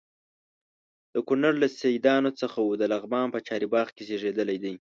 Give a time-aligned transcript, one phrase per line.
[1.13, 4.73] د کونړ له سیدانو څخه و د لغمان په چارباغ کې زیږېدلی دی.